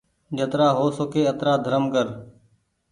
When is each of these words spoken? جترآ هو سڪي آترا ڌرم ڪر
جترآ 0.37 0.67
هو 0.77 0.85
سڪي 0.97 1.21
آترا 1.31 1.53
ڌرم 1.65 1.83
ڪر 1.93 2.07